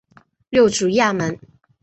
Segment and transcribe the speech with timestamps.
[0.49, 1.37] 六足亚门。